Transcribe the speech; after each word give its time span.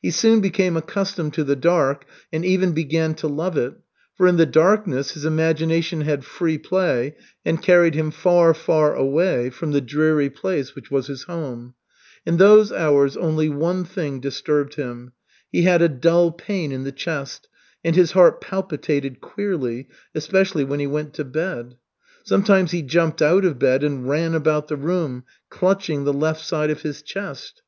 He 0.00 0.10
soon 0.10 0.40
became 0.40 0.76
accustomed 0.76 1.34
to 1.34 1.44
the 1.44 1.54
dark 1.54 2.04
and 2.32 2.44
even 2.44 2.72
began 2.72 3.14
to 3.14 3.28
love 3.28 3.56
it, 3.56 3.74
for 4.16 4.26
in 4.26 4.36
the 4.36 4.44
darkness 4.44 5.12
his 5.12 5.24
imagination 5.24 6.00
had 6.00 6.24
free 6.24 6.58
play 6.58 7.14
and 7.44 7.62
carried 7.62 7.94
him 7.94 8.10
far, 8.10 8.54
far 8.54 8.96
away 8.96 9.50
from 9.50 9.70
the 9.70 9.80
dreary 9.80 10.28
place 10.30 10.74
which 10.74 10.90
was 10.90 11.06
his 11.06 11.22
home. 11.22 11.74
In 12.26 12.38
those 12.38 12.72
hours 12.72 13.16
only 13.16 13.48
one 13.48 13.84
thing 13.84 14.18
disturbed 14.18 14.74
him. 14.74 15.12
He 15.52 15.62
had 15.62 15.80
a 15.80 15.88
dull 15.88 16.32
pain 16.32 16.72
in 16.72 16.82
the 16.82 16.90
chest 16.90 17.46
and 17.84 17.94
his 17.94 18.10
heart 18.10 18.40
palpitated 18.40 19.20
queerly, 19.20 19.86
especially 20.12 20.64
when 20.64 20.80
he 20.80 20.88
went 20.88 21.14
to 21.14 21.24
bed. 21.24 21.76
Sometimes 22.24 22.72
he 22.72 22.82
jumped 22.82 23.22
out 23.22 23.44
of 23.44 23.60
bed 23.60 23.84
and 23.84 24.08
ran 24.08 24.34
about 24.34 24.66
the 24.66 24.74
room, 24.76 25.22
clutching 25.50 26.02
the 26.02 26.12
left 26.12 26.40
side 26.44 26.70
of 26.70 26.82
his 26.82 27.00
chest. 27.00 27.60